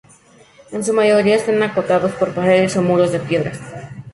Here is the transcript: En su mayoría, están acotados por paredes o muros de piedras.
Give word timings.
En 0.71 0.83
su 0.83 0.93
mayoría, 0.93 1.35
están 1.35 1.61
acotados 1.61 2.11
por 2.13 2.33
paredes 2.33 2.75
o 2.75 2.81
muros 2.81 3.11
de 3.11 3.19
piedras. 3.19 3.59